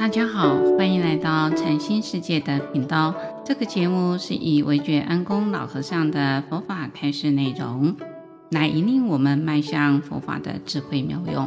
[0.00, 3.14] 大家好，欢迎来到禅心世界的频道。
[3.44, 7.94] 这个节目是以惟觉安公老和尚的佛法开示内容，
[8.50, 11.46] 来引领我们迈向佛法的智慧妙用，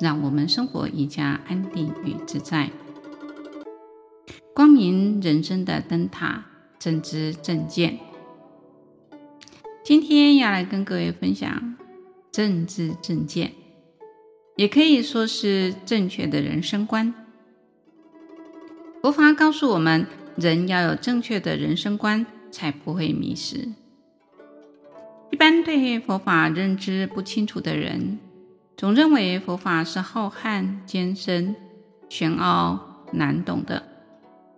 [0.00, 2.70] 让我们生活一加安定与自在。
[4.54, 6.46] 光明人生的灯塔，
[6.78, 7.98] 正知正见。
[9.84, 11.76] 今天要来跟各位分享
[12.32, 13.52] 正知正见，
[14.56, 17.12] 也可以说是正确的人生观。
[19.00, 23.68] 佛法告诉我们，人要有正确的人生观，才不会迷失。
[25.30, 28.18] 一般对佛法认知不清楚的人，
[28.76, 31.54] 总认为佛法是浩瀚艰深、
[32.08, 33.84] 玄奥难懂的，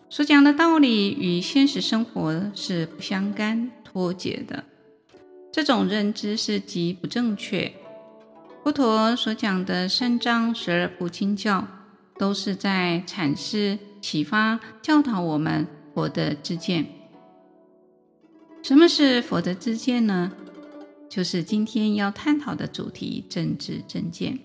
[0.09, 4.65] 所讲的道理与现实生活是不相干、脱节的。
[5.53, 7.73] 这种认知是极不正确。
[8.65, 11.67] 佛陀所讲的三藏十二部经教，
[12.17, 13.79] 都是在阐释。
[14.01, 16.87] 启发教导我们佛的知见。
[18.63, 20.33] 什么是佛的知见呢？
[21.09, 24.39] 就是今天要探讨的主题——正知正见。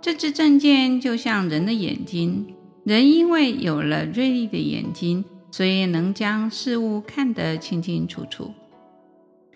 [0.00, 8.52] 正知正见就像人的眼睛，人因为有了锐利的眼睛，所以能将事物看得清清楚楚。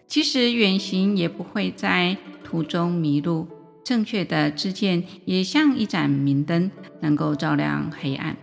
[0.07, 3.49] 即使远行，也不会在途中迷路。
[3.83, 8.37] 正确的知见也像一盏明灯，能够照亮黑暗。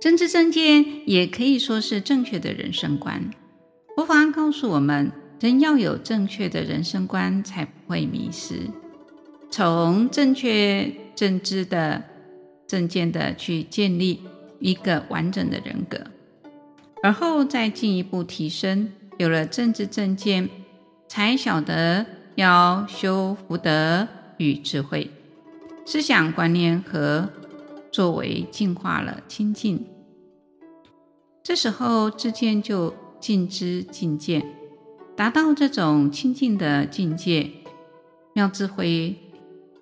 [0.00, 3.30] 正知正见也可以说是正确的人生观。
[3.94, 8.70] 佛法告诉我们，人要有正确的人生观，才不会迷失。
[9.50, 12.02] 从正确正知的
[12.66, 14.22] 正见的去建立
[14.58, 15.98] 一个完整的人格，
[17.02, 18.90] 而后再进一步提升。
[19.18, 20.48] 有了正知正见，
[21.08, 22.06] 才晓得
[22.36, 25.10] 要修福德与智慧，
[25.84, 27.28] 思想观念和
[27.90, 29.86] 作为净化了清净。
[31.42, 34.44] 这时候知见就尽知尽见，
[35.16, 37.50] 达到这种清净的境界，
[38.34, 39.16] 妙智慧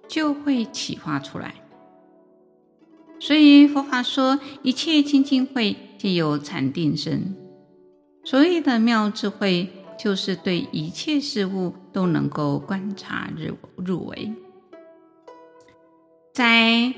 [0.08, 1.54] 就会启发出来。
[3.20, 7.34] 所以佛法说，一切清净慧皆有禅定生。
[8.24, 9.68] 所谓的妙智慧，
[9.98, 14.32] 就是对一切事物都能够观察入入微。
[16.32, 16.70] 在《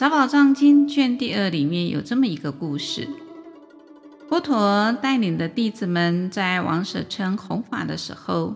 [0.00, 3.06] 杂宝藏经》卷第二里面有这么一个故事。
[4.30, 8.54] 佛陀带领的弟子们在王舍城弘法的时候，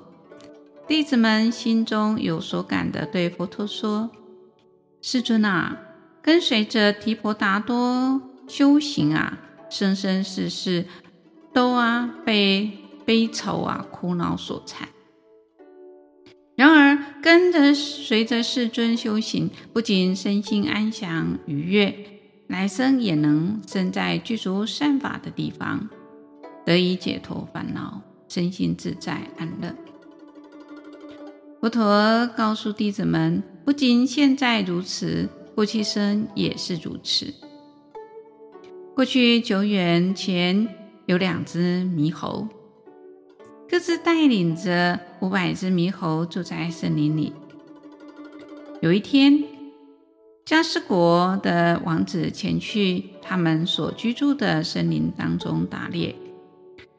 [0.88, 4.09] 弟子们心中有所感的对佛陀说
[5.03, 5.77] ：“世尊啊，
[6.22, 9.38] 跟随着提婆达多修行啊，
[9.69, 10.87] 生生世世
[11.53, 12.72] 都啊被
[13.05, 14.88] 悲愁啊苦恼所缠。
[16.56, 16.94] 然而
[17.25, 21.97] 跟着随着世尊修行，不仅身心安详愉悦。”
[22.49, 25.89] 来生也能生在具足善法的地方，
[26.67, 29.75] 得以解脱烦恼，身心自在安乐。
[31.62, 37.33] 佛陀告诉弟子们，不仅现在如此，过去生也是如此。
[38.95, 40.69] 过去久远前，
[41.06, 42.47] 有两只猕猴，
[43.69, 47.33] 各自带领着五百只猕猴住在森林里。
[48.81, 49.43] 有一天，
[50.45, 56.15] 加斯国的王子前去他们所居住的森林当中打猎。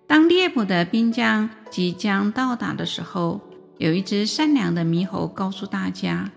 [0.07, 3.41] 当猎捕的兵将即将到达的时候，
[3.77, 6.31] 有一只善良的猕猴告诉大家：“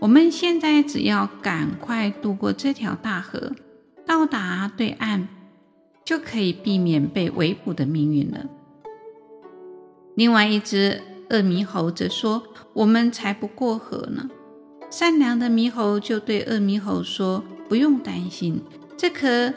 [0.00, 3.52] 我们现在只要赶快渡过这条大河，
[4.06, 5.26] 到达对岸，
[6.04, 8.46] 就可以避免被围捕的命运了。”
[10.16, 11.00] 另外一只
[11.30, 14.28] 恶猕猴则说：“我们才不过河呢。”
[14.90, 18.62] 善良的猕猴就对恶猕猴说：“不用担心，
[18.96, 19.52] 这棵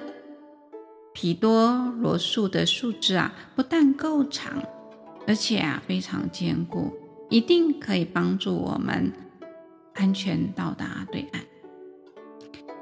[1.14, 4.62] 毗多罗树的树枝啊，不但够长，
[5.26, 6.92] 而且啊非常坚固，
[7.30, 9.14] 一定可以帮助我们
[9.94, 11.42] 安全到达对岸。”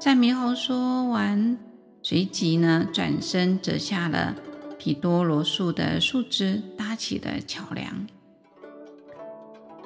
[0.00, 1.58] 在猕猴说完，
[2.02, 4.34] 随即呢转身折下了
[4.78, 8.06] 毗多罗树的树枝，搭起的桥梁。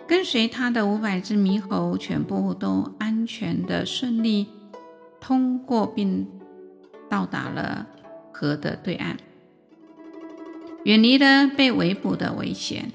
[0.07, 4.47] 跟随他的五百只猕猴全部都安全的顺利
[5.21, 6.29] 通过，并
[7.09, 7.87] 到达了
[8.33, 9.17] 河的对岸，
[10.85, 12.93] 远离了被围捕的危险。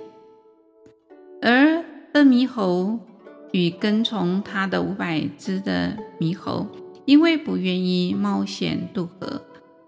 [1.42, 1.84] 而
[2.14, 3.00] 恶猕猴
[3.52, 6.68] 与跟从他的五百只的猕猴，
[7.06, 9.42] 因为不愿意冒险渡河，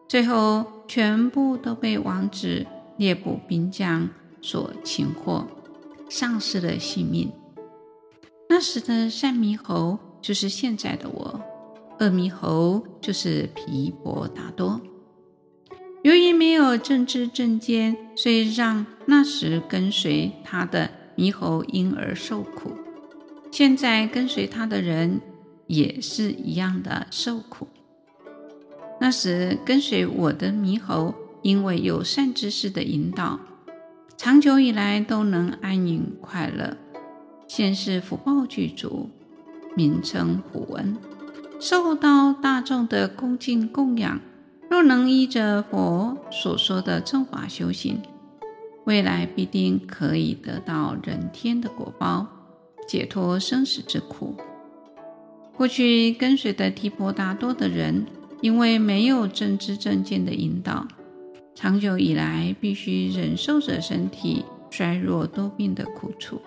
[0.07, 2.65] 最后全部都被王子
[2.97, 4.09] 猎捕兵将
[4.41, 5.47] 所擒获。
[6.09, 7.31] 丧失了性命。
[8.49, 11.39] 那时的善猕猴就是现在的我，
[11.99, 14.81] 恶猕猴就是毗婆达多。
[16.01, 22.71] 由于没有正知正见，所以让那时跟随他的猕猴因而受苦。
[23.51, 25.21] 现在跟随他的人
[25.67, 27.67] 也是一样的受苦。
[28.99, 33.39] 那时跟随我的猕猴，因为有善知识的引导，
[34.17, 36.75] 长久以来都能安隐快乐。
[37.47, 39.09] 现世福报具足，
[39.75, 40.97] 名称普闻，
[41.59, 44.19] 受到大众的恭敬供养。
[44.69, 48.01] 若能依着佛所说的正法修行，
[48.83, 52.27] 未来必定可以得到人天的果报，
[52.87, 54.35] 解脱生死之苦。
[55.57, 58.05] 过去跟随的提婆达多的人，
[58.41, 60.87] 因为没有正知正见的引导，
[61.53, 66.41] 长久以来必须忍受着身体衰弱多病的苦楚。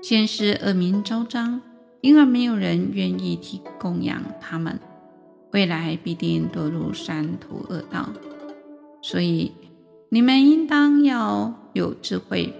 [0.00, 1.60] 现世恶名昭彰，
[2.00, 4.78] 因而没有人愿意替供养他们。
[5.52, 8.08] 未来必定堕入三途恶道，
[9.02, 9.52] 所以
[10.08, 12.54] 你们应当要有智慧，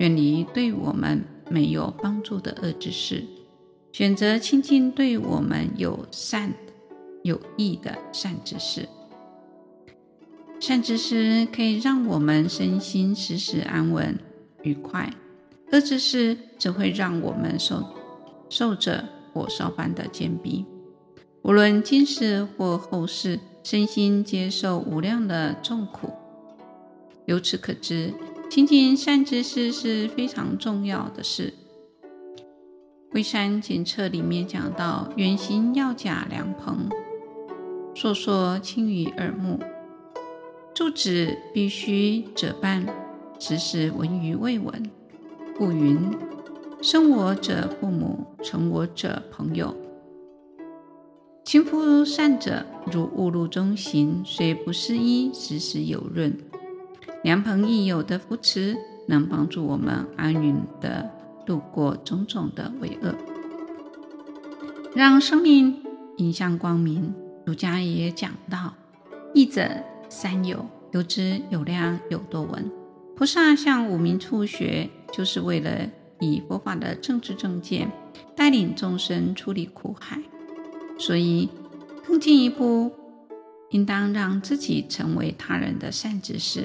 [0.00, 3.22] 远离对我们没有帮助的恶知识，
[3.92, 6.52] 选择亲近对我们有善、
[7.22, 8.88] 有益的善知识。
[10.60, 14.18] 善知识可以让我们身心时时安稳
[14.62, 15.12] 愉快，
[15.72, 17.84] 恶知识只会让我们受
[18.48, 20.64] 受着火烧般的煎逼。
[21.42, 26.12] 无论今世或后世，身心接受无量的众苦。
[27.26, 28.14] 由此可知，
[28.48, 31.54] 亲近善知识是非常重要的事。
[33.14, 36.88] 《惠山检册》里面讲到：“远行要甲凉棚，
[37.94, 39.60] 烁烁轻于耳目。
[40.74, 42.86] 住址必须者伴，
[43.38, 44.90] 时时闻于未闻。
[45.56, 45.98] 故云：
[46.80, 49.76] 生我者父母，成我者朋友。”
[51.44, 56.34] 亲夫善者，如雾露中行，虽不施衣，时时有润。
[57.22, 61.10] 良朋益友的扶持，能帮助我们安稳地
[61.44, 63.14] 度过种种的危厄，
[64.94, 65.82] 让生命
[66.16, 67.14] 迎向光明。
[67.44, 68.74] 儒家也讲到：
[69.34, 69.68] 益者
[70.08, 72.70] 三有，有知有量有多闻。
[73.16, 75.70] 菩萨向五明处学，就是为了
[76.20, 77.90] 以佛法的正知正见，
[78.36, 80.20] 带领众生出离苦海。
[80.98, 81.48] 所以，
[82.06, 82.92] 更进一步，
[83.70, 86.64] 应当让自己成为他人的善知识，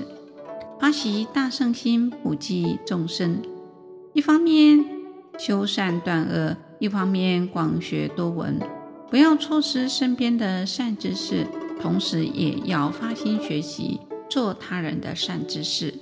[0.80, 3.42] 发起大圣心，普济众生。
[4.14, 4.86] 一方面
[5.38, 8.60] 修善断恶，一方面广学多闻，
[9.10, 11.48] 不要错失身边的善知识，
[11.82, 15.94] 同时也要发心学习，做他人的善知识。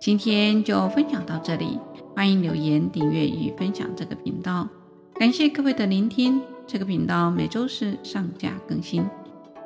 [0.00, 1.78] 今天就分享到这里，
[2.14, 4.68] 欢迎留言、订阅与分享这个频道。
[5.14, 6.40] 感谢各位的聆听。
[6.68, 9.04] 这个频道每周四上架更新，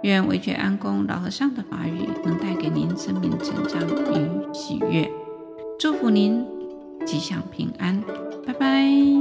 [0.02, 3.82] 愿惟觉安公老和尚的法语能带给您生命成长
[4.14, 5.10] 与喜悦，
[5.78, 6.46] 祝福您
[7.04, 8.00] 吉祥平安。
[8.46, 9.11] 拜拜